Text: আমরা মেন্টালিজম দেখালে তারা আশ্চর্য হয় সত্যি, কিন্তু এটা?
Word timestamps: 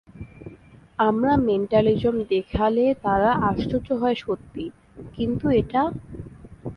আমরা 0.99 1.33
মেন্টালিজম 1.47 2.15
দেখালে 2.31 2.85
তারা 3.03 3.29
আশ্চর্য 3.49 3.87
হয় 4.01 4.17
সত্যি, 4.23 4.65
কিন্তু 5.17 5.45
এটা? 5.59 5.81